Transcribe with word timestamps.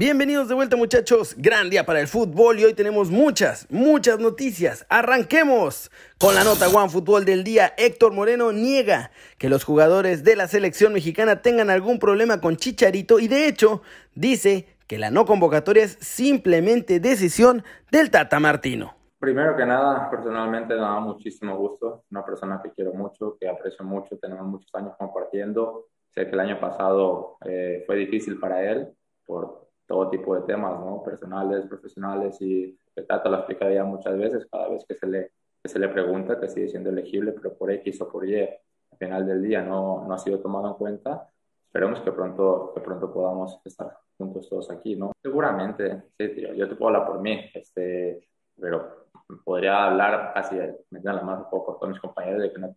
Bienvenidos 0.00 0.48
de 0.48 0.54
vuelta 0.54 0.78
muchachos, 0.78 1.34
gran 1.36 1.68
día 1.68 1.84
para 1.84 2.00
el 2.00 2.08
fútbol 2.08 2.58
y 2.58 2.64
hoy 2.64 2.72
tenemos 2.72 3.10
muchas, 3.10 3.70
muchas 3.70 4.18
noticias. 4.18 4.86
Arranquemos 4.88 5.90
con 6.18 6.34
la 6.34 6.42
nota 6.42 6.70
One 6.70 6.88
Fútbol 6.88 7.26
del 7.26 7.44
día. 7.44 7.74
Héctor 7.76 8.14
Moreno 8.14 8.50
niega 8.50 9.10
que 9.36 9.50
los 9.50 9.62
jugadores 9.62 10.24
de 10.24 10.36
la 10.36 10.48
selección 10.48 10.94
mexicana 10.94 11.42
tengan 11.42 11.68
algún 11.68 11.98
problema 11.98 12.40
con 12.40 12.56
Chicharito 12.56 13.18
y 13.18 13.28
de 13.28 13.46
hecho 13.46 13.82
dice 14.14 14.68
que 14.86 14.96
la 14.96 15.10
no 15.10 15.26
convocatoria 15.26 15.84
es 15.84 15.98
simplemente 16.00 16.98
decisión 16.98 17.62
del 17.90 18.10
Tata 18.10 18.40
Martino. 18.40 18.94
Primero 19.18 19.54
que 19.54 19.66
nada, 19.66 20.08
personalmente 20.08 20.76
me 20.76 20.80
da 20.80 20.98
muchísimo 20.98 21.58
gusto, 21.58 22.04
una 22.10 22.24
persona 22.24 22.62
que 22.64 22.70
quiero 22.70 22.94
mucho, 22.94 23.36
que 23.38 23.46
aprecio 23.46 23.84
mucho, 23.84 24.16
tenemos 24.16 24.46
muchos 24.46 24.74
años 24.74 24.94
compartiendo. 24.98 25.88
Sé 26.14 26.24
que 26.24 26.32
el 26.32 26.40
año 26.40 26.58
pasado 26.58 27.36
eh, 27.44 27.84
fue 27.86 27.96
difícil 27.96 28.40
para 28.40 28.64
él 28.64 28.88
por 29.26 29.69
todo 29.90 30.08
tipo 30.08 30.36
de 30.36 30.42
temas, 30.42 30.78
¿no? 30.78 31.02
Personales, 31.02 31.66
profesionales 31.66 32.40
y 32.40 32.78
el 32.94 33.06
Tata 33.08 33.28
lo 33.28 33.38
explica 33.38 33.68
ya 33.72 33.82
muchas 33.82 34.16
veces, 34.16 34.46
cada 34.48 34.68
vez 34.68 34.84
que 34.86 34.94
se 34.94 35.04
le, 35.04 35.32
que 35.60 35.68
se 35.68 35.80
le 35.80 35.88
pregunta 35.88 36.38
que 36.38 36.48
sigue 36.48 36.68
siendo 36.68 36.90
elegible, 36.90 37.32
pero 37.32 37.58
por 37.58 37.72
X 37.72 38.00
o 38.00 38.08
por 38.08 38.24
Y, 38.24 38.40
al 38.40 38.98
final 39.00 39.26
del 39.26 39.42
día 39.42 39.62
no, 39.62 40.06
no 40.06 40.14
ha 40.14 40.18
sido 40.18 40.38
tomado 40.38 40.68
en 40.68 40.74
cuenta. 40.74 41.28
Esperemos 41.66 42.00
que 42.02 42.12
pronto, 42.12 42.70
que 42.72 42.80
pronto 42.80 43.12
podamos 43.12 43.60
estar 43.64 43.98
juntos 44.16 44.48
todos 44.48 44.70
aquí, 44.70 44.94
¿no? 44.94 45.10
Seguramente, 45.20 46.04
sí, 46.16 46.28
tío, 46.36 46.54
yo 46.54 46.68
te 46.68 46.76
puedo 46.76 46.94
hablar 46.94 47.08
por 47.08 47.20
mí, 47.20 47.50
este, 47.52 48.28
pero 48.60 49.08
podría 49.42 49.86
hablar 49.86 50.34
así, 50.36 50.56
meter 50.90 51.14
la 51.14 51.22
mano 51.22 51.44
un 51.46 51.50
poco 51.50 51.80
con 51.80 51.90
mis 51.90 51.98
compañeros 51.98 52.42
de 52.42 52.52
que 52.52 52.60
no, 52.60 52.72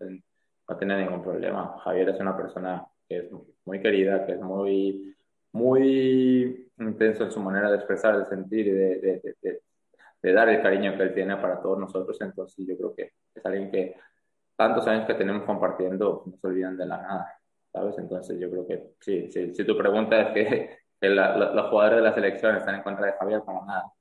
no 0.68 0.78
tiene 0.78 0.98
ningún 0.98 1.22
problema. 1.22 1.78
Javier 1.84 2.09
es 2.09 2.20
una 2.20 2.36
persona 2.36 2.88
que 3.08 3.18
es 3.20 3.32
muy 3.66 3.80
querida, 3.84 4.26
que 4.26 4.32
es 4.32 4.42
muy, 4.42 5.16
muy 5.52 6.62
intenso 6.77 7.23
en 7.23 7.32
su 7.32 7.40
manera 7.40 7.70
de 7.70 7.77
expresar, 7.77 8.18
de 8.18 8.26
sentir 8.26 8.68
y 8.68 8.72
de, 8.72 9.22
de, 10.22 10.34
dar 10.34 10.50
el 10.50 10.62
cariño 10.62 10.95
que 10.95 11.03
él 11.03 11.14
tiene 11.14 11.38
para 11.38 11.61
todos 11.61 11.80
nosotros. 11.80 12.20
Entonces 12.22 12.66
yo 12.66 12.78
creo 12.78 12.95
que 12.95 13.11
es 13.34 13.45
alguien 13.45 13.72
que 13.72 13.95
tantos 14.56 14.88
años 14.88 15.06
que 15.06 15.16
tenemos 15.16 15.44
compartiendo 15.44 16.23
no 16.25 16.38
se 16.38 16.48
olvidan 16.48 16.78
de 16.78 16.86
la 16.86 17.02
nada, 17.02 17.39
¿sabes? 17.72 17.98
Entonces 17.98 18.39
yo 18.39 18.50
creo 18.50 18.67
que 18.67 18.94
sí, 19.00 19.31
sí 19.31 19.53
si 19.53 19.66
tu 19.66 19.78
pregunta 19.78 20.20
es 20.22 20.33
que, 20.33 20.83
los 21.02 21.70
jugadores 21.70 21.98
de 21.98 22.03
la 22.03 22.14
selección 22.14 22.56
están 22.56 22.76
en 22.76 22.83
contra 22.83 23.08
de 23.08 23.14
Javier, 23.14 23.42
para 23.45 23.66
nada. 23.66 23.92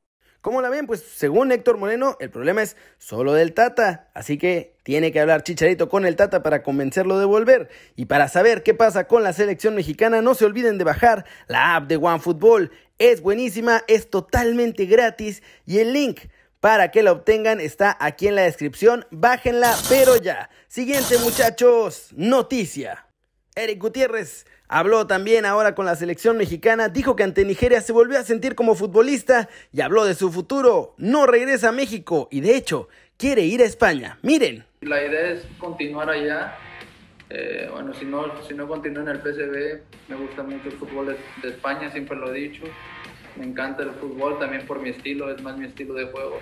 ¿Cómo 0.42 0.60
la 0.60 0.70
ven? 0.70 0.88
Pues 0.88 1.04
según 1.04 1.52
Héctor 1.52 1.78
Moreno, 1.78 2.16
el 2.18 2.28
problema 2.28 2.62
es 2.62 2.76
solo 2.98 3.32
del 3.32 3.54
Tata. 3.54 4.08
Así 4.12 4.38
que 4.38 4.74
tiene 4.82 5.12
que 5.12 5.20
hablar 5.20 5.44
Chicharito 5.44 5.88
con 5.88 6.04
el 6.04 6.16
Tata 6.16 6.42
para 6.42 6.64
convencerlo 6.64 7.20
de 7.20 7.26
volver. 7.26 7.68
Y 7.94 8.06
para 8.06 8.26
saber 8.26 8.64
qué 8.64 8.74
pasa 8.74 9.06
con 9.06 9.22
la 9.22 9.32
selección 9.32 9.76
mexicana, 9.76 10.20
no 10.20 10.34
se 10.34 10.44
olviden 10.44 10.78
de 10.78 10.84
bajar 10.84 11.24
la 11.46 11.76
app 11.76 11.86
de 11.86 11.96
OneFootball. 11.96 12.72
Es 12.98 13.20
buenísima, 13.20 13.84
es 13.86 14.10
totalmente 14.10 14.86
gratis 14.86 15.44
y 15.64 15.78
el 15.78 15.92
link 15.92 16.22
para 16.58 16.90
que 16.90 17.04
la 17.04 17.12
obtengan 17.12 17.60
está 17.60 17.96
aquí 18.00 18.26
en 18.26 18.34
la 18.34 18.42
descripción. 18.42 19.06
Bájenla, 19.12 19.72
pero 19.88 20.16
ya. 20.16 20.50
Siguiente 20.66 21.18
muchachos, 21.18 22.08
noticia. 22.16 23.06
Eric 23.55 23.81
Gutiérrez 23.81 24.47
habló 24.67 25.06
también 25.06 25.45
ahora 25.45 25.75
con 25.75 25.84
la 25.84 25.95
selección 25.95 26.39
mexicana, 26.39 26.89
dijo 26.89 27.17
que 27.17 27.22
ante 27.22 27.45
Nigeria 27.45 27.83
se 27.83 27.92
volvió 27.92 28.19
a 28.19 28.22
sentir 28.22 28.55
como 28.55 28.75
futbolista 28.75 29.50
y 29.72 29.83
habló 29.83 30.06
de 30.06 30.14
su 30.14 30.33
futuro. 30.33 30.94
No 30.97 31.27
regresa 31.27 31.69
a 31.69 31.72
México 31.72 32.28
y 32.31 32.41
de 32.41 32.56
hecho 32.56 32.89
quiere 33.19 33.42
ir 33.42 33.61
a 33.61 33.67
España. 33.67 34.19
Miren. 34.22 34.64
La 34.81 35.05
idea 35.05 35.33
es 35.33 35.44
continuar 35.59 36.09
allá. 36.09 36.56
Eh, 37.28 37.69
bueno, 37.70 37.92
si 37.92 38.06
no, 38.06 38.42
si 38.48 38.55
no 38.55 38.67
continúo 38.67 39.03
en 39.03 39.09
el 39.09 39.19
PSV, 39.19 39.81
me 40.09 40.16
gusta 40.16 40.42
mucho 40.42 40.69
el 40.69 40.78
fútbol 40.78 41.16
de, 41.42 41.48
España, 41.48 41.91
siempre 41.91 42.16
lo 42.16 42.33
he 42.33 42.39
dicho. 42.39 42.62
Me 43.37 43.44
encanta 43.44 43.83
el 43.83 43.91
fútbol 43.92 44.39
también 44.39 44.66
por 44.66 44.81
mi 44.81 44.91
estilo, 44.91 45.31
es 45.31 45.42
más 45.42 45.59
mi 45.59 45.66
estilo 45.66 45.92
de 45.92 46.06
juego. 46.06 46.39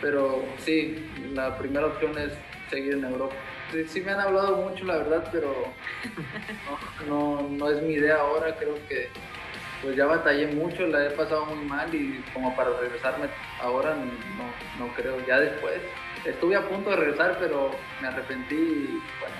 Pero 0.00 0.44
sí, 0.64 1.04
la 1.34 1.58
primera 1.58 1.86
opción 1.86 2.16
es 2.16 2.32
seguir 2.70 2.94
en 2.94 3.04
Europa. 3.04 3.34
Sí, 3.88 4.00
me 4.00 4.12
han 4.12 4.20
hablado 4.20 4.56
mucho, 4.56 4.84
la 4.86 4.96
verdad, 4.96 5.28
pero 5.30 5.54
no, 7.06 7.42
no, 7.42 7.70
es 7.70 7.82
mi 7.82 7.94
idea 7.94 8.16
ahora. 8.16 8.56
Creo 8.56 8.74
que 8.88 9.08
pues 9.82 9.94
ya 9.94 10.06
batallé 10.06 10.46
mucho, 10.48 10.86
la 10.86 11.06
he 11.06 11.10
pasado 11.10 11.44
muy 11.46 11.64
mal 11.66 11.94
y 11.94 12.24
como 12.32 12.56
para 12.56 12.70
regresarme 12.80 13.28
ahora 13.60 13.94
no, 13.94 14.84
no 14.84 14.92
creo. 14.94 15.24
Ya 15.26 15.38
después 15.38 15.80
estuve 16.24 16.56
a 16.56 16.66
punto 16.66 16.90
de 16.90 16.96
regresar, 16.96 17.36
pero 17.38 17.70
me 18.00 18.08
arrepentí 18.08 18.54
y 18.54 19.02
bueno, 19.20 19.36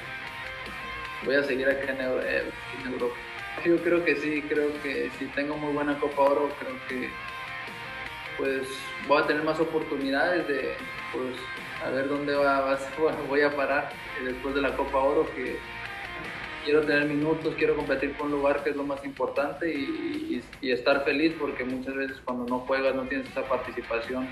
voy 1.25 1.37
a 1.37 1.43
seguir 1.43 1.69
aquí 1.69 1.89
en, 1.89 1.99
eh, 2.01 2.43
en 2.85 2.93
Europa. 2.93 3.17
Yo 3.65 3.83
creo 3.83 4.05
que 4.05 4.15
sí, 4.17 4.43
creo 4.43 4.71
que 4.83 5.11
si 5.19 5.25
tengo 5.29 5.57
muy 5.57 5.73
buena 5.73 5.99
Copa 5.99 6.23
Oro, 6.23 6.51
creo 6.61 6.77
que 6.87 7.11
pues 8.37 8.69
voy 9.09 9.23
a 9.23 9.27
tener 9.27 9.43
más 9.43 9.59
oportunidades 9.59 10.47
de 10.47 10.77
pues 11.13 11.35
a 11.85 11.91
ver 11.91 12.09
dónde 12.09 12.35
va, 12.35 12.79
voy 13.29 13.43
a 13.43 13.55
parar 13.55 13.91
después 14.25 14.55
de 14.55 14.63
la 14.63 14.77
Copa 14.77 14.99
Oro 14.99 15.29
que 15.35 15.57
quiero 16.65 16.83
tener 16.83 17.07
minutos, 17.07 17.55
quiero 17.57 17.77
competir 17.77 18.13
por 18.13 18.27
un 18.27 18.33
lugar 18.33 18.63
que 18.63 18.71
es 18.71 18.77
lo 18.77 18.85
más 18.85 19.05
importante 19.05 19.73
y, 19.73 20.43
estar 20.61 21.03
feliz 21.03 21.33
porque 21.41 21.65
muchas 21.65 21.95
veces 21.95 22.19
cuando 22.25 22.45
no 22.45 22.61
juegas 22.61 22.95
no 22.95 23.03
tienes 23.05 23.27
esa 23.29 23.43
participación, 23.49 24.29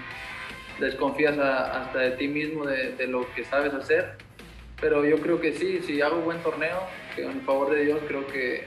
desconfías 0.78 1.38
hasta 1.38 1.98
de 1.98 2.10
ti 2.12 2.28
mismo, 2.28 2.66
de, 2.66 3.06
lo 3.06 3.26
que 3.34 3.42
sabes 3.44 3.72
hacer, 3.72 4.18
pero 4.78 5.04
yo 5.04 5.18
creo 5.20 5.40
que 5.40 5.54
sí, 5.54 5.80
si 5.86 6.02
hago 6.02 6.20
buen 6.20 6.38
torneo, 6.42 6.82
que 7.14 7.24
en 7.24 7.40
favor 7.42 7.70
de 7.70 7.84
Dios 7.84 8.00
creo 8.06 8.26
que 8.26 8.66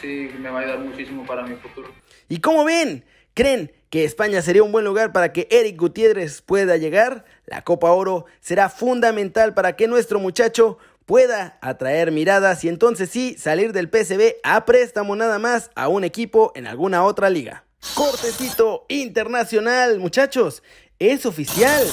sí 0.00 0.30
me 0.38 0.48
va 0.48 0.60
a 0.60 0.62
ayudar 0.62 0.78
muchísimo 0.78 1.26
para 1.26 1.42
mi 1.42 1.56
futuro. 1.56 1.90
¿Y 2.28 2.40
cómo 2.40 2.64
ven? 2.64 3.04
¿Creen 3.34 3.72
que 3.90 4.04
España 4.04 4.42
sería 4.42 4.62
un 4.64 4.72
buen 4.72 4.84
lugar 4.84 5.12
para 5.12 5.32
que 5.32 5.46
Eric 5.50 5.78
Gutiérrez 5.78 6.42
pueda 6.42 6.76
llegar? 6.76 7.24
La 7.46 7.62
Copa 7.62 7.90
Oro 7.92 8.26
será 8.40 8.68
fundamental 8.68 9.54
para 9.54 9.76
que 9.76 9.86
nuestro 9.86 10.18
muchacho 10.18 10.78
pueda 11.06 11.58
atraer 11.60 12.10
miradas 12.10 12.64
y 12.64 12.68
entonces 12.68 13.08
sí 13.10 13.36
salir 13.38 13.72
del 13.72 13.88
PSV 13.88 14.36
a 14.42 14.64
préstamo 14.64 15.14
nada 15.16 15.38
más 15.38 15.70
a 15.74 15.88
un 15.88 16.04
equipo 16.04 16.52
en 16.54 16.66
alguna 16.66 17.04
otra 17.04 17.30
liga. 17.30 17.64
Cortecito 17.94 18.84
internacional, 18.88 20.00
muchachos, 20.00 20.62
es 20.98 21.24
oficial. 21.24 21.86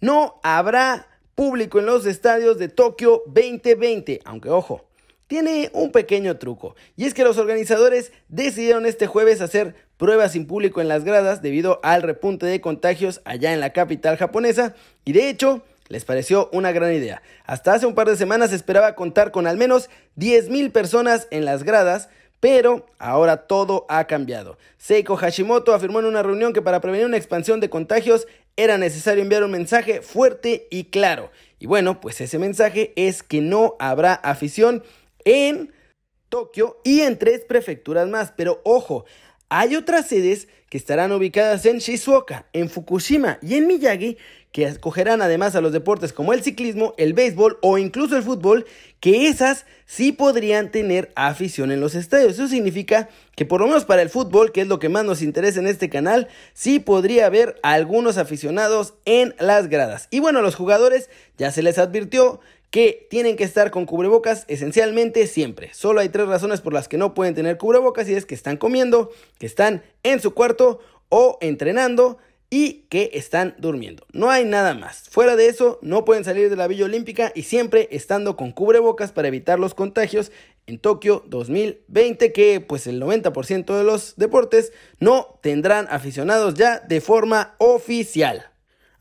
No 0.00 0.40
habrá 0.42 1.08
público 1.34 1.78
en 1.78 1.86
los 1.86 2.06
estadios 2.06 2.58
de 2.58 2.68
Tokio 2.68 3.22
2020, 3.26 4.20
aunque 4.24 4.50
ojo, 4.50 4.88
tiene 5.26 5.70
un 5.72 5.92
pequeño 5.92 6.36
truco, 6.36 6.76
y 6.94 7.06
es 7.06 7.14
que 7.14 7.24
los 7.24 7.38
organizadores 7.38 8.12
decidieron 8.28 8.84
este 8.84 9.06
jueves 9.06 9.40
hacer 9.40 9.74
pruebas 10.02 10.32
sin 10.32 10.48
público 10.48 10.80
en 10.80 10.88
las 10.88 11.04
gradas 11.04 11.42
debido 11.42 11.78
al 11.84 12.02
repunte 12.02 12.44
de 12.44 12.60
contagios 12.60 13.20
allá 13.24 13.52
en 13.52 13.60
la 13.60 13.72
capital 13.72 14.16
japonesa 14.16 14.74
y 15.04 15.12
de 15.12 15.28
hecho 15.28 15.62
les 15.86 16.04
pareció 16.04 16.50
una 16.52 16.72
gran 16.72 16.92
idea. 16.92 17.22
Hasta 17.44 17.74
hace 17.74 17.86
un 17.86 17.94
par 17.94 18.08
de 18.08 18.16
semanas 18.16 18.50
se 18.50 18.56
esperaba 18.56 18.96
contar 18.96 19.30
con 19.30 19.46
al 19.46 19.56
menos 19.56 19.90
10.000 20.18 20.72
personas 20.72 21.28
en 21.30 21.44
las 21.44 21.62
gradas, 21.62 22.08
pero 22.40 22.84
ahora 22.98 23.46
todo 23.46 23.86
ha 23.88 24.08
cambiado. 24.08 24.58
Seiko 24.76 25.14
Hashimoto 25.14 25.72
afirmó 25.72 26.00
en 26.00 26.06
una 26.06 26.24
reunión 26.24 26.52
que 26.52 26.62
para 26.62 26.80
prevenir 26.80 27.06
una 27.06 27.16
expansión 27.16 27.60
de 27.60 27.70
contagios 27.70 28.26
era 28.56 28.78
necesario 28.78 29.22
enviar 29.22 29.44
un 29.44 29.52
mensaje 29.52 30.02
fuerte 30.02 30.66
y 30.68 30.86
claro. 30.86 31.30
Y 31.60 31.66
bueno, 31.66 32.00
pues 32.00 32.20
ese 32.20 32.40
mensaje 32.40 32.92
es 32.96 33.22
que 33.22 33.40
no 33.40 33.76
habrá 33.78 34.14
afición 34.14 34.82
en 35.24 35.72
Tokio 36.28 36.80
y 36.82 37.02
en 37.02 37.18
tres 37.18 37.44
prefecturas 37.44 38.08
más. 38.08 38.32
Pero 38.34 38.62
ojo, 38.64 39.04
hay 39.54 39.76
otras 39.76 40.08
sedes 40.08 40.48
que 40.70 40.78
estarán 40.78 41.12
ubicadas 41.12 41.66
en 41.66 41.76
Shizuoka, 41.76 42.46
en 42.54 42.70
Fukushima 42.70 43.38
y 43.42 43.56
en 43.56 43.66
Miyagi, 43.66 44.16
que 44.50 44.64
escogerán 44.64 45.20
además 45.20 45.54
a 45.54 45.60
los 45.60 45.72
deportes 45.72 46.14
como 46.14 46.32
el 46.32 46.42
ciclismo, 46.42 46.94
el 46.96 47.12
béisbol 47.12 47.58
o 47.60 47.76
incluso 47.76 48.16
el 48.16 48.22
fútbol, 48.22 48.64
que 48.98 49.28
esas 49.28 49.66
sí 49.84 50.10
podrían 50.10 50.70
tener 50.70 51.12
afición 51.16 51.70
en 51.70 51.80
los 51.80 51.94
estadios. 51.94 52.32
Eso 52.32 52.48
significa 52.48 53.10
que 53.36 53.44
por 53.44 53.60
lo 53.60 53.66
menos 53.66 53.84
para 53.84 54.00
el 54.00 54.08
fútbol, 54.08 54.52
que 54.52 54.62
es 54.62 54.68
lo 54.68 54.78
que 54.78 54.88
más 54.88 55.04
nos 55.04 55.20
interesa 55.20 55.60
en 55.60 55.66
este 55.66 55.90
canal, 55.90 56.28
sí 56.54 56.78
podría 56.78 57.26
haber 57.26 57.60
algunos 57.62 58.16
aficionados 58.16 58.94
en 59.04 59.34
las 59.38 59.68
gradas. 59.68 60.08
Y 60.10 60.20
bueno, 60.20 60.38
a 60.38 60.42
los 60.42 60.54
jugadores 60.54 61.10
ya 61.36 61.50
se 61.50 61.62
les 61.62 61.76
advirtió 61.76 62.40
que 62.72 63.06
tienen 63.10 63.36
que 63.36 63.44
estar 63.44 63.70
con 63.70 63.84
cubrebocas 63.84 64.46
esencialmente 64.48 65.26
siempre. 65.26 65.74
Solo 65.74 66.00
hay 66.00 66.08
tres 66.08 66.26
razones 66.26 66.62
por 66.62 66.72
las 66.72 66.88
que 66.88 66.96
no 66.96 67.12
pueden 67.12 67.34
tener 67.34 67.58
cubrebocas 67.58 68.08
y 68.08 68.14
es 68.14 68.24
que 68.24 68.34
están 68.34 68.56
comiendo, 68.56 69.10
que 69.38 69.44
están 69.44 69.82
en 70.02 70.20
su 70.20 70.32
cuarto 70.32 70.80
o 71.10 71.36
entrenando 71.42 72.16
y 72.48 72.86
que 72.88 73.10
están 73.12 73.54
durmiendo. 73.58 74.06
No 74.12 74.30
hay 74.30 74.46
nada 74.46 74.72
más. 74.72 75.10
Fuera 75.10 75.36
de 75.36 75.48
eso, 75.48 75.80
no 75.82 76.06
pueden 76.06 76.24
salir 76.24 76.48
de 76.48 76.56
la 76.56 76.66
Villa 76.66 76.86
Olímpica 76.86 77.30
y 77.34 77.42
siempre 77.42 77.88
estando 77.92 78.36
con 78.36 78.52
cubrebocas 78.52 79.12
para 79.12 79.28
evitar 79.28 79.58
los 79.58 79.74
contagios 79.74 80.32
en 80.66 80.78
Tokio 80.78 81.24
2020, 81.26 82.32
que 82.32 82.60
pues 82.60 82.86
el 82.86 83.02
90% 83.02 83.76
de 83.76 83.84
los 83.84 84.16
deportes 84.16 84.72
no 84.98 85.38
tendrán 85.42 85.88
aficionados 85.90 86.54
ya 86.54 86.80
de 86.80 87.02
forma 87.02 87.54
oficial. 87.58 88.51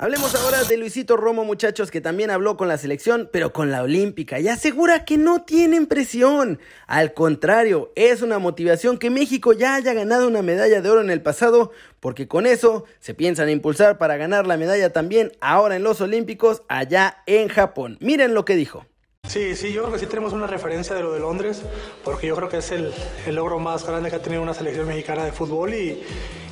Hablemos 0.02 0.34
ahora 0.34 0.64
de 0.64 0.78
Luisito 0.78 1.16
Romo, 1.16 1.46
muchachos, 1.46 1.92
que 1.92 2.02
también 2.02 2.32
habló 2.32 2.58
con 2.58 2.68
la 2.68 2.80
selección, 2.80 3.30
pero 3.32 3.54
con 3.54 3.70
la 3.70 3.84
olímpica, 3.84 4.40
y 4.40 4.48
asegura 4.48 5.06
que 5.06 5.20
no 5.20 5.44
tienen 5.44 5.86
presión. 5.86 6.60
Al 6.88 7.14
contrario, 7.14 7.92
es 7.94 8.24
una 8.24 8.40
motivación 8.40 8.98
que 8.98 9.12
México 9.12 9.54
ya 9.54 9.76
haya 9.76 9.94
ganado 9.94 10.28
una 10.28 10.42
medalla 10.42 10.82
de 10.82 10.90
oro 10.90 11.02
en 11.02 11.12
el 11.12 11.22
pasado, 11.22 11.70
porque 12.00 12.28
con 12.28 12.48
eso 12.48 12.86
se 13.00 13.14
piensan 13.14 13.52
impulsar 13.52 14.00
para 14.00 14.18
ganar 14.18 14.48
la 14.48 14.58
medalla 14.58 14.92
también 14.92 15.34
ahora 15.40 15.76
en 15.76 15.84
los 15.84 16.02
Olímpicos 16.02 16.64
allá 16.68 17.22
en 17.28 17.48
Japón. 17.48 18.00
Miren 18.02 18.34
lo 18.34 18.44
que 18.44 18.56
dijo. 18.56 18.88
Sí, 19.32 19.56
sí, 19.56 19.72
yo 19.72 19.84
creo 19.84 19.94
que 19.94 20.00
sí 20.00 20.08
tenemos 20.08 20.34
una 20.34 20.46
referencia 20.46 20.94
de 20.94 21.04
lo 21.04 21.14
de 21.14 21.22
Londres, 21.22 21.62
porque 22.04 22.28
yo 22.28 22.36
creo 22.36 22.50
que 22.50 22.58
es 22.58 22.70
el, 22.72 22.94
logro 23.28 23.60
más 23.60 23.88
grande 23.88 24.10
que 24.10 24.18
ha 24.18 24.22
tenido 24.22 24.42
una 24.42 24.54
selección 24.54 24.86
mexicana 24.86 25.24
de 25.24 25.32
fútbol 25.32 25.74
y, 25.74 26.04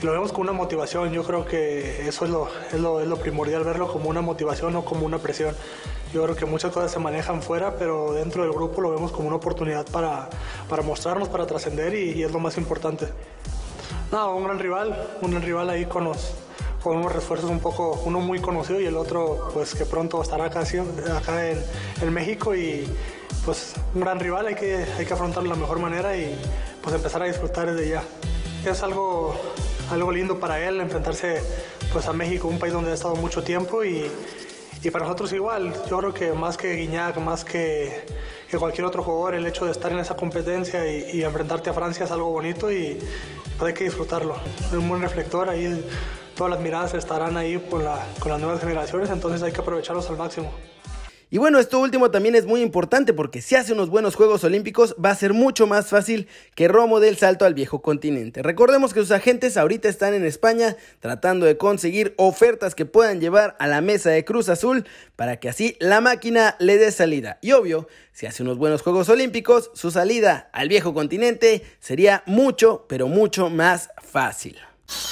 lo 0.02 0.14
vemos 0.14 0.32
como 0.32 0.44
una 0.44 0.54
motivación. 0.54 1.12
Yo 1.12 1.26
creo 1.26 1.44
que 1.44 2.08
eso 2.08 2.24
es 2.24 2.32
lo, 2.32 2.48
es 2.72 2.80
lo, 2.80 3.02
es 3.02 3.08
lo 3.10 3.18
primordial, 3.18 3.66
verlo 3.66 3.92
como 3.92 4.10
una 4.10 4.22
motivación 4.22 4.78
o 4.78 4.86
como 4.86 5.06
una 5.06 5.18
presión. 5.18 5.54
Yo 6.14 6.24
creo 6.24 6.38
que 6.38 6.46
muchas 6.46 6.72
cosas 6.72 6.90
se 6.90 7.00
manejan 7.00 7.42
fuera, 7.42 7.76
pero 7.76 8.14
dentro 8.14 8.44
del 8.44 8.54
grupo 8.54 8.80
lo 8.80 8.92
vemos 8.92 9.12
como 9.12 9.28
una 9.28 9.36
oportunidad 9.36 9.86
para, 9.92 10.30
para 10.70 10.82
mostrarnos, 10.82 11.28
para 11.28 11.46
trascender 11.46 11.94
y, 11.94 12.14
y 12.14 12.24
es 12.24 12.32
lo 12.32 12.40
más 12.40 12.58
importante. 12.58 13.10
No, 14.10 14.38
un 14.38 14.46
gran 14.46 14.58
rival, 14.58 15.18
un 15.22 15.32
gran 15.32 15.44
rival 15.44 15.70
ahí 15.70 15.86
con 15.86 16.06
los 16.06 16.34
con 16.82 16.98
unos 16.98 17.12
refuerzos 17.12 17.50
un 17.50 17.60
poco, 17.60 18.02
uno 18.06 18.20
muy 18.20 18.40
conocido 18.40 18.80
y 18.80 18.86
el 18.86 18.96
otro 18.96 19.50
pues 19.54 19.76
que 19.76 19.86
pronto 19.86 20.22
estará 20.22 20.46
acá, 20.46 20.62
acá 20.62 21.50
en, 21.50 21.62
en, 22.02 22.14
México 22.14 22.56
y 22.56 22.88
pues 23.46 23.76
un 23.94 24.02
gran 24.02 24.20
rival, 24.20 24.48
hay 24.48 24.56
que, 24.56 24.86
hay 24.98 25.06
que 25.06 25.14
afrontarlo 25.14 25.50
de 25.50 25.56
la 25.56 25.62
mejor 25.62 25.80
manera 25.80 26.16
y 26.16 26.36
pues 26.82 26.96
empezar 26.96 27.24
a 27.24 27.26
disfrutar 27.26 27.72
desde 27.74 27.90
ya. 27.90 28.04
Es 28.66 28.84
algo, 28.84 29.36
algo 29.92 30.12
lindo 30.12 30.40
para 30.40 30.66
él 30.66 30.80
enfrentarse 30.80 31.42
pues 31.92 32.08
a 32.08 32.14
México, 32.14 32.48
un 32.48 32.60
país 32.60 32.74
donde 32.74 32.92
ha 32.92 32.94
estado 32.94 33.16
mucho 33.16 33.44
tiempo 33.44 33.84
y, 33.84 34.10
y 34.84 34.92
para 34.92 35.06
nosotros 35.06 35.34
igual, 35.34 35.74
yo 35.90 35.98
creo 35.98 36.14
que 36.14 36.34
más 36.34 36.56
que 36.58 36.76
Guiñac, 36.76 37.18
más 37.18 37.44
que, 37.44 38.06
que, 38.50 38.58
cualquier 38.58 38.86
otro 38.86 39.04
jugador, 39.04 39.36
el 39.36 39.46
hecho 39.46 39.66
de 39.66 39.72
estar 39.72 39.92
en 39.92 40.00
esa 40.00 40.16
competencia 40.16 40.86
y, 40.90 41.18
y 41.18 41.24
enfrentarte 41.24 41.70
a 41.70 41.74
Francia 41.74 42.06
es 42.06 42.12
algo 42.12 42.30
bonito 42.30 42.72
y 42.72 42.98
pues 43.58 43.70
hay 43.70 43.74
que 43.74 43.84
disfrutarlo. 43.86 44.38
Es 44.68 44.74
un 44.74 44.88
buen 44.88 45.02
reflector 45.02 45.50
ahí 45.50 45.84
todas 46.40 46.54
las 46.54 46.62
miradas 46.62 46.94
estarán 46.94 47.36
ahí 47.36 47.62
con, 47.70 47.84
la, 47.84 48.02
con 48.22 48.32
las 48.32 48.40
nuevas 48.40 48.62
generaciones, 48.62 49.10
entonces 49.10 49.44
hay 49.44 49.52
que 49.52 49.60
aprovecharlos 49.60 50.10
al 50.10 50.16
máximo. 50.16 50.50
Y 51.30 51.38
bueno, 51.38 51.60
esto 51.60 51.80
último 51.80 52.12
también 52.12 52.34
es 52.34 52.46
muy 52.46 52.62
importante 52.62 53.14
porque 53.14 53.42
si 53.42 53.56
hace 53.56 53.74
unos 53.74 53.90
buenos 53.90 54.16
Juegos 54.16 54.46
Olímpicos 54.46 54.96
va 55.04 55.10
a 55.12 55.16
ser 55.16 55.34
mucho 55.34 55.68
más 55.68 55.88
fácil 55.88 56.30
que 56.56 56.70
Romo 56.70 57.02
dé 57.02 57.10
el 57.10 57.18
salto 57.18 57.44
al 57.44 57.56
viejo 57.56 57.82
continente. 57.82 58.42
Recordemos 58.42 58.94
que 58.94 59.02
sus 59.02 59.12
agentes 59.12 59.58
ahorita 59.58 59.90
están 59.90 60.14
en 60.14 60.24
España 60.24 60.78
tratando 61.02 61.46
de 61.46 61.58
conseguir 61.58 62.14
ofertas 62.16 62.74
que 62.74 62.86
puedan 62.86 63.20
llevar 63.20 63.58
a 63.60 63.68
la 63.68 63.82
mesa 63.82 64.10
de 64.10 64.24
Cruz 64.24 64.48
Azul 64.48 64.86
para 65.18 65.42
que 65.42 65.50
así 65.50 65.76
la 65.82 66.00
máquina 66.00 66.56
le 66.60 66.78
dé 66.78 66.90
salida. 66.94 67.38
Y 67.42 67.52
obvio, 67.52 67.90
si 68.14 68.28
hace 68.28 68.44
unos 68.44 68.58
buenos 68.58 68.82
Juegos 68.82 69.10
Olímpicos, 69.10 69.72
su 69.74 69.92
salida 69.92 70.50
al 70.54 70.70
viejo 70.70 70.94
continente 70.94 71.64
sería 71.82 72.24
mucho, 72.26 72.86
pero 72.88 73.10
mucho 73.10 73.50
más 73.50 73.90
fácil. 74.02 74.58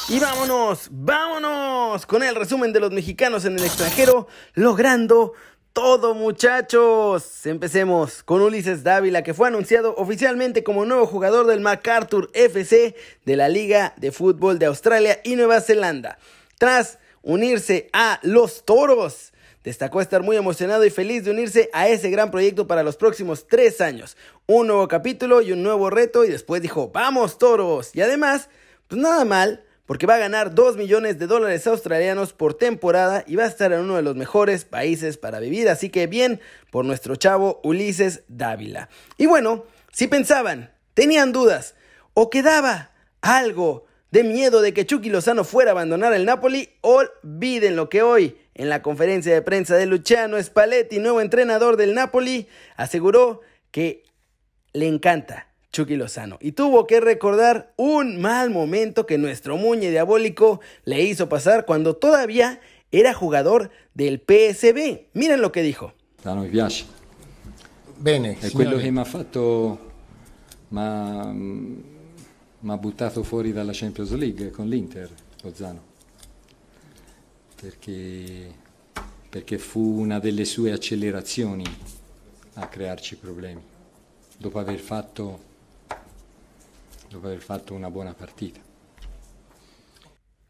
Y 0.10 0.20
vámonos, 0.20 0.88
vámonos 0.92 2.06
con 2.06 2.24
el 2.24 2.36
resumen 2.36 2.74
de 2.74 2.80
los 2.80 2.92
mexicanos 2.92 3.46
en 3.46 3.58
el 3.58 3.66
extranjero, 3.66 4.28
logrando 4.54 5.34
todo 5.74 6.16
muchachos. 6.16 7.46
Empecemos 7.46 8.24
con 8.24 8.42
Ulises 8.42 8.84
Dávila, 8.84 9.22
que 9.22 9.34
fue 9.34 9.48
anunciado 9.48 9.94
oficialmente 9.96 10.64
como 10.64 10.86
nuevo 10.86 11.06
jugador 11.06 11.46
del 11.46 11.60
MacArthur 11.60 12.32
FC 12.34 12.96
de 13.26 13.36
la 13.36 13.50
Liga 13.50 13.94
de 13.98 14.12
Fútbol 14.12 14.58
de 14.58 14.66
Australia 14.66 15.20
y 15.24 15.36
Nueva 15.36 15.62
Zelanda. 15.62 16.18
Tras 16.58 16.98
unirse 17.22 17.90
a 17.94 18.20
los 18.24 18.66
Toros. 18.66 19.34
Destacó 19.64 20.00
estar 20.00 20.24
muy 20.24 20.38
emocionado 20.38 20.86
y 20.86 20.90
feliz 20.90 21.26
de 21.26 21.32
unirse 21.32 21.70
a 21.74 21.90
ese 21.90 22.10
gran 22.10 22.32
proyecto 22.32 22.66
para 22.66 22.84
los 22.84 22.96
próximos 22.96 23.48
tres 23.48 23.82
años. 23.82 24.16
Un 24.46 24.68
nuevo 24.68 24.88
capítulo 24.88 25.42
y 25.42 25.52
un 25.52 25.62
nuevo 25.62 25.90
reto 25.90 26.24
y 26.24 26.30
después 26.30 26.62
dijo, 26.62 26.90
vamos 26.90 27.38
toros. 27.38 27.92
Y 27.94 28.02
además, 28.02 28.50
pues 28.88 29.02
nada 29.02 29.26
mal, 29.26 29.67
porque 29.88 30.06
va 30.06 30.16
a 30.16 30.20
ganar 30.20 30.54
2 30.54 30.78
millones 30.78 31.18
de 31.18 31.26
dólares 31.26 31.66
australianos 31.66 32.34
por 32.34 32.54
temporada 32.54 33.24
y 33.26 33.38
va 33.38 33.46
a 33.46 33.48
estar 33.48 33.72
en 33.72 33.80
uno 33.80 33.96
de 33.96 34.04
los 34.04 34.16
mejores 34.16 34.66
países 34.66 35.18
para 35.18 35.40
vivir. 35.40 35.70
Así 35.70 35.90
que 35.90 36.06
bien 36.06 36.42
por 36.70 36.86
nuestro 36.86 37.16
chavo 37.16 37.60
Ulises 37.64 38.24
Dávila. 38.28 38.90
Y 39.18 39.26
bueno, 39.26 39.64
si 39.92 40.08
pensaban, 40.08 40.72
tenían 40.94 41.32
dudas 41.32 41.74
o 42.14 42.30
quedaba 42.30 42.92
algo 43.22 43.86
de 44.12 44.24
miedo 44.24 44.62
de 44.62 44.74
que 44.74 44.86
Chucky 44.86 45.10
Lozano 45.10 45.46
fuera 45.46 45.72
a 45.72 45.74
abandonar 45.74 46.14
el 46.14 46.26
Napoli, 46.26 46.70
olviden 46.82 47.76
lo 47.76 47.90
que 47.90 48.02
hoy 48.02 48.38
en 48.56 48.70
la 48.70 48.82
conferencia 48.82 49.34
de 49.34 49.42
prensa 49.42 49.76
de 49.76 49.86
Luciano 49.86 50.42
Spalletti, 50.42 51.00
nuevo 51.00 51.22
entrenador 51.22 51.78
del 51.78 51.94
Napoli, 51.94 52.48
aseguró 52.76 53.42
que 53.72 54.04
le 54.74 54.88
encanta 54.88 55.48
Chucky 55.78 55.96
Lozano. 55.96 56.40
Y 56.42 56.54
tuvo 56.54 56.88
que 56.88 57.00
recordar 57.00 57.72
un 57.76 58.20
mal 58.20 58.50
momento 58.50 59.06
que 59.06 59.20
nuestro 59.20 59.58
Muñe 59.58 59.92
diabólico 59.92 60.60
le 60.86 61.04
hizo 61.04 61.30
pasar 61.30 61.66
cuando 61.66 61.96
todavía 61.96 62.60
era 62.92 63.14
jugador 63.14 63.70
del 63.94 64.20
PSB. 64.20 65.10
Miren 65.14 65.40
lo 65.42 65.52
que 65.52 65.62
dijo. 65.62 65.94
A 66.24 66.34
noi 66.34 66.50
piace. 66.50 66.86
Bene. 67.96 68.38
È 68.40 68.50
quello 68.50 68.78
che 68.78 68.90
mi 68.90 69.00
ha 69.00 69.06
fatto, 69.06 69.92
mi 70.70 70.80
ha 70.80 72.78
buttato 72.78 73.22
fuori 73.24 73.54
dalla 73.54 73.72
Champions 73.74 74.12
League 74.14 74.50
con 74.50 74.68
l'Inter, 74.68 75.10
Lozano. 75.44 75.82
Perché, 77.62 78.52
perché 79.30 79.58
fu 79.60 80.00
una 80.00 80.20
delle 80.20 80.46
sue 80.46 80.72
accelerazioni 80.72 81.66
a 82.56 82.68
crearci 82.68 83.16
problemi. 83.18 83.62
Dopo 84.40 84.60
aver 84.60 84.80
fatto 84.80 85.46
dopo 87.10 87.28
haber 87.28 87.42
fatto 87.42 87.74
una 87.74 87.88
buena 87.88 88.14
partida. 88.14 88.60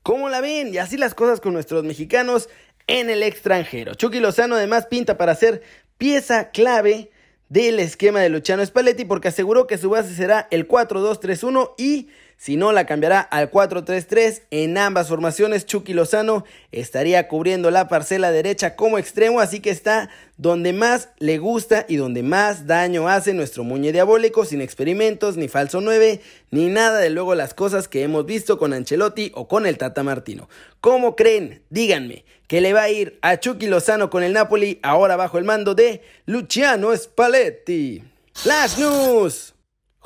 ¿Cómo 0.03 0.29
la 0.29 0.41
ven? 0.41 0.73
Y 0.73 0.77
así 0.77 0.97
las 0.97 1.13
cosas 1.13 1.41
con 1.41 1.53
nuestros 1.53 1.83
mexicanos 1.83 2.49
en 2.87 3.09
el 3.09 3.23
extranjero. 3.23 3.93
Chucky 3.93 4.19
Lozano 4.19 4.55
además 4.55 4.85
pinta 4.85 5.17
para 5.17 5.35
ser 5.35 5.61
pieza 5.97 6.51
clave 6.51 7.11
del 7.49 7.79
esquema 7.79 8.21
de 8.21 8.29
Luciano 8.29 8.65
Spalletti 8.65 9.05
porque 9.05 9.29
aseguró 9.29 9.67
que 9.67 9.77
su 9.77 9.89
base 9.89 10.13
será 10.15 10.47
el 10.51 10.67
4-2-3-1 10.67 11.73
y 11.77 12.07
si 12.37 12.55
no, 12.55 12.71
la 12.71 12.85
cambiará 12.85 13.19
al 13.19 13.49
4-3-3. 13.49 14.43
En 14.51 14.77
ambas 14.77 15.07
formaciones, 15.07 15.65
Chucky 15.65 15.93
Lozano 15.93 16.45
estaría 16.71 17.27
cubriendo 17.27 17.71
la 17.71 17.87
parcela 17.87 18.31
derecha 18.31 18.75
como 18.75 18.99
extremo, 18.99 19.39
así 19.39 19.59
que 19.59 19.71
está 19.71 20.09
donde 20.37 20.71
más 20.71 21.09
le 21.17 21.39
gusta 21.39 21.85
y 21.89 21.95
donde 21.95 22.21
más 22.21 22.67
daño 22.67 23.09
hace 23.09 23.33
nuestro 23.33 23.63
muñe 23.63 23.91
diabólico, 23.91 24.45
sin 24.45 24.61
experimentos, 24.61 25.35
ni 25.35 25.47
falso 25.47 25.81
9, 25.81 26.21
ni 26.51 26.67
nada 26.67 26.99
de 26.99 27.09
luego 27.09 27.33
las 27.33 27.55
cosas 27.55 27.87
que 27.87 28.03
hemos 28.03 28.27
visto 28.27 28.59
con 28.59 28.71
Ancelotti 28.71 29.31
o 29.33 29.47
con 29.47 29.65
el 29.65 29.79
Tata 29.79 30.03
Martino. 30.03 30.47
¿Cómo 30.79 31.15
creen? 31.15 31.63
Díganme 31.71 32.23
que 32.47 32.61
le 32.61 32.71
va 32.71 32.83
a 32.83 32.89
ir 32.89 33.17
a 33.23 33.39
Chucky 33.39 33.65
Lozano 33.65 34.11
con 34.11 34.23
el 34.23 34.33
Napoli 34.33 34.79
ahora 34.83 35.15
bajo 35.15 35.39
el 35.39 35.43
mando 35.43 35.73
de 35.73 36.03
Luciano 36.27 36.95
Spalletti. 36.95 38.03
Flash 38.33 38.77
News. 38.77 39.56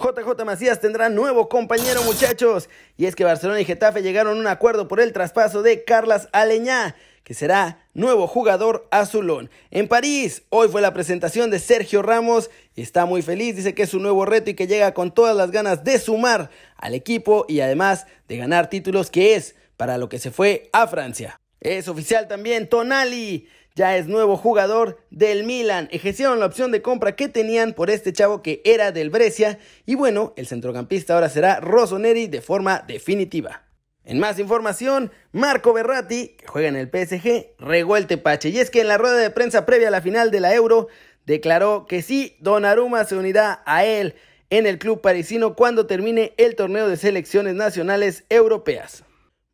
JJ 0.02 0.44
Macías 0.46 0.80
tendrá 0.80 1.10
nuevo 1.10 1.48
compañero 1.48 2.02
muchachos. 2.02 2.70
Y 2.98 3.06
es 3.06 3.16
que 3.16 3.24
Barcelona 3.24 3.62
y 3.62 3.66
Getafe 3.66 4.02
llegaron 4.02 4.36
a 4.36 4.40
un 4.40 4.48
acuerdo 4.48 4.88
por 4.88 5.00
el 5.00 5.14
traspaso 5.14 5.62
de 5.62 5.84
Carlas 5.84 6.28
Aleñá, 6.32 6.96
que 7.24 7.36
será 7.36 7.86
nuevo 7.94 8.26
jugador 8.26 8.88
azulón. 8.90 9.52
En 9.70 9.88
París, 9.88 10.42
hoy 10.50 10.70
fue 10.70 10.82
la 10.82 10.94
presentación 10.94 11.52
de 11.52 11.60
Sergio 11.60 12.02
Ramos 12.02 12.50
y 12.76 12.82
está 12.82 13.06
muy 13.06 13.22
feliz, 13.22 13.56
dice 13.56 13.76
que 13.76 13.84
es 13.84 13.94
un 13.94 14.02
nuevo 14.02 14.26
reto 14.26 14.50
y 14.50 14.56
que 14.56 14.66
llega 14.66 14.96
con 14.96 15.14
todas 15.14 15.36
las 15.36 15.52
ganas 15.52 15.84
de 15.84 16.00
sumar 16.00 16.50
al 16.78 16.96
equipo 16.96 17.46
y 17.48 17.60
además 17.60 18.08
de 18.28 18.38
ganar 18.38 18.72
títulos 18.72 19.12
que 19.12 19.36
es 19.36 19.56
para 19.78 20.00
lo 20.00 20.10
que 20.10 20.18
se 20.18 20.32
fue 20.32 20.70
a 20.74 20.88
Francia. 20.88 21.40
Es 21.60 21.88
oficial 21.88 22.28
también 22.28 22.68
Tonali 22.68 23.48
ya 23.76 23.98
es 23.98 24.08
nuevo 24.08 24.38
jugador 24.38 25.00
del 25.10 25.44
Milan. 25.44 25.88
Ejercieron 25.92 26.40
la 26.40 26.46
opción 26.46 26.72
de 26.72 26.82
compra 26.82 27.16
que 27.16 27.30
tenían 27.30 27.74
por 27.74 27.90
este 27.90 28.14
chavo 28.14 28.42
que 28.42 28.62
era 28.66 28.92
del 28.92 29.10
Brescia. 29.10 29.60
Y 29.86 29.96
bueno, 29.96 30.34
el 30.36 30.48
centrocampista 30.48 31.14
ahora 31.14 31.30
será 31.30 31.60
Rossoneri 31.60 32.28
de 32.28 32.42
forma 32.42 32.84
definitiva. 32.88 33.64
En 34.04 34.20
más 34.20 34.40
información, 34.40 35.12
Marco 35.32 35.74
Berratti, 35.74 36.30
que 36.30 36.48
juega 36.48 36.68
en 36.68 36.76
el 36.76 36.90
PSG, 36.90 37.56
regó 37.60 37.98
el 37.98 38.08
tepache. 38.08 38.50
Y 38.50 38.60
es 38.60 38.70
que 38.70 38.82
en 38.82 38.88
la 38.88 38.98
rueda 38.98 39.18
de 39.18 39.30
prensa 39.30 39.66
previa 39.66 39.90
a 39.90 39.92
la 39.92 40.02
final 40.02 40.32
de 40.32 40.40
la 40.40 40.54
Euro, 40.54 40.88
declaró 41.26 41.86
que 41.88 42.02
sí, 42.02 42.36
Donnarumma 42.40 43.06
se 43.06 43.16
unirá 43.16 43.62
a 43.66 43.86
él 43.86 44.16
en 44.50 44.66
el 44.66 44.80
club 44.80 45.02
parisino 45.02 45.56
cuando 45.56 45.86
termine 45.86 46.34
el 46.38 46.56
torneo 46.56 46.88
de 46.88 46.98
selecciones 46.98 47.56
nacionales 47.56 48.26
europeas. 48.30 49.04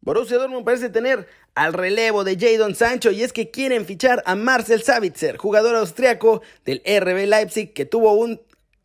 Borussia 0.02 0.38
Dortmund 0.38 0.64
parece 0.64 0.90
tener 0.90 1.28
al 1.58 1.74
relevo 1.74 2.24
de 2.24 2.38
Jadon 2.38 2.76
Sancho 2.76 3.10
y 3.10 3.24
es 3.24 3.34
que 3.34 3.50
quieren 3.50 3.88
fichar 3.88 4.22
a 4.28 4.36
Marcel 4.36 4.84
Savitzer, 4.84 5.38
jugador 5.38 5.76
austriaco 5.76 6.44
del 6.66 6.84
RB 6.86 7.26
Leipzig 7.26 7.74
que 7.74 7.86
tuvo 7.86 8.14
un 8.14 8.40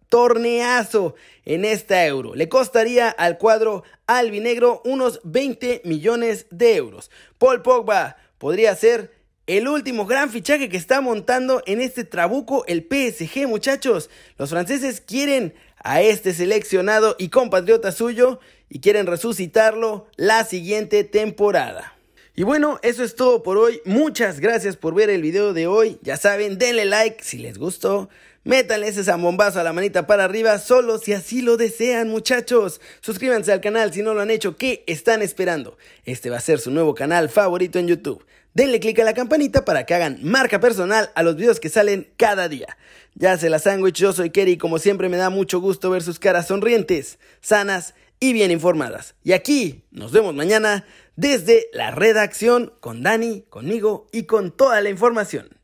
torneazo 0.09 1.15
en 1.45 1.67
esta 1.67 2.07
euro. 2.07 2.35
Le 2.35 2.49
costaría 2.49 3.11
al 3.11 3.37
cuadro 3.37 3.85
albinegro 4.07 4.81
unos 4.87 5.21
20 5.25 5.83
millones 5.85 6.47
de 6.51 6.77
euros. 6.77 7.11
Paul 7.37 7.61
Pogba 7.61 8.17
podría 8.39 8.75
ser 8.75 9.13
el 9.47 9.69
último 9.69 10.07
gran 10.07 10.31
fichaje 10.31 10.71
que 10.71 10.79
está 10.79 11.03
montando 11.03 11.63
en 11.67 11.83
este 11.83 12.05
trabuco 12.05 12.65
el 12.67 12.89
PSG, 12.89 13.47
muchachos. 13.47 14.09
Los 14.39 14.49
franceses 14.49 15.03
quieren 15.03 15.53
a 15.77 16.01
este 16.01 16.33
seleccionado 16.33 17.17
y 17.19 17.29
compatriota 17.29 17.93
suyo 17.93 18.41
y 18.71 18.81
quieren 18.81 19.07
resucitarlo 19.07 20.07
la 20.17 20.45
siguiente 20.45 21.05
temporada. 21.05 21.92
Y 22.35 22.45
bueno, 22.45 22.79
eso 22.83 23.05
es 23.05 23.15
todo 23.15 23.43
por 23.43 23.59
hoy. 23.59 23.83
Muchas 23.85 24.41
gracias 24.41 24.77
por 24.77 24.95
ver 24.95 25.11
el 25.11 25.21
video 25.21 25.53
de 25.53 25.67
hoy. 25.67 25.99
Ya 26.01 26.17
saben, 26.17 26.57
denle 26.57 26.87
like 26.87 27.23
si 27.23 27.37
les 27.37 27.59
gustó. 27.59 28.09
Métanle 28.45 28.89
ese 28.89 29.05
zambombazo 29.05 29.61
a 29.61 29.63
la 29.63 29.75
manita 29.75 30.07
para 30.07 30.25
arriba 30.25 30.59
solo 30.59 30.97
si 30.97 31.13
así 31.13 31.43
lo 31.43 31.59
desean 31.59 32.09
muchachos. 32.09 32.81
Suscríbanse 33.03 33.53
al 33.53 33.61
canal 33.61 33.93
si 33.93 34.01
no 34.01 34.15
lo 34.15 34.23
han 34.23 34.31
hecho. 34.31 34.57
¿Qué 34.57 34.83
están 34.87 35.21
esperando? 35.21 35.77
Este 36.07 36.31
va 36.31 36.39
a 36.39 36.41
ser 36.41 36.59
su 36.59 36.71
nuevo 36.71 36.95
canal 36.95 37.29
favorito 37.29 37.79
en 37.79 37.89
YouTube. 37.89 38.25
Denle 38.55 38.81
click 38.81 38.99
a 39.01 39.05
la 39.05 39.13
campanita 39.13 39.67
para 39.67 39.85
que 39.85 39.93
hagan 39.93 40.19
marca 40.23 40.59
personal 40.59 41.11
a 41.15 41.23
los 41.23 41.37
videos 41.37 41.61
que 41.61 41.69
salen 41.69 42.09
cada 42.17 42.49
día. 42.49 42.79
Ya 43.15 43.37
se 43.37 43.51
la 43.51 43.59
sándwich, 43.59 43.97
yo 43.97 44.15
soy 44.15 44.31
Kerry 44.31 44.53
y 44.53 44.59
como 44.59 44.79
siempre 44.79 45.11
me 45.11 45.19
da 45.19 45.29
mucho 45.29 45.61
gusto 45.61 45.91
ver 45.91 46.03
sus 46.03 46.19
caras 46.19 46.47
sonrientes, 46.47 47.19
sanas 47.43 47.95
y 48.21 48.33
bien 48.33 48.51
informadas. 48.51 49.17
Y 49.23 49.33
aquí 49.33 49.83
nos 49.91 50.13
vemos 50.13 50.35
mañana 50.35 50.87
desde 51.17 51.67
la 51.73 51.91
redacción 51.91 52.75
con 52.81 53.03
Dani, 53.03 53.43
conmigo 53.49 54.07
y 54.13 54.25
con 54.25 54.51
toda 54.51 54.81
la 54.81 54.91
información. 54.91 55.62